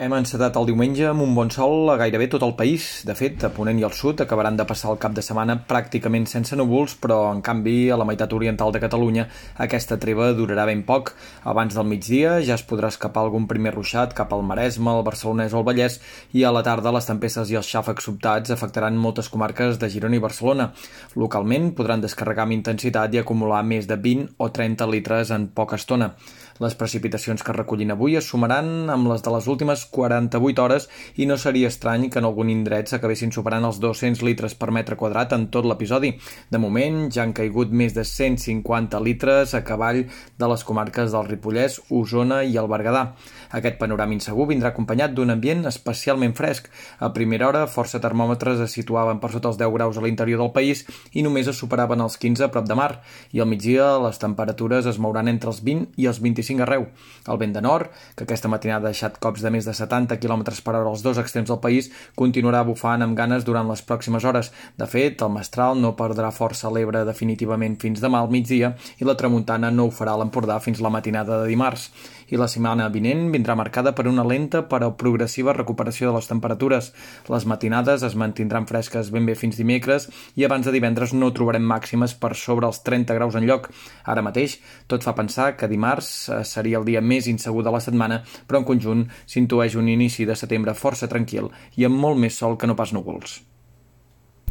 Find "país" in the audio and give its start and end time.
2.56-2.84, 50.56-50.84, 61.64-61.90